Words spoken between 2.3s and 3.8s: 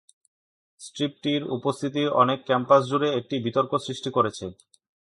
campus জুড়ে একটি বিতর্ক